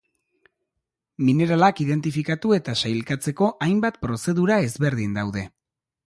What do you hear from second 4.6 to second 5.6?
ezberdin daude.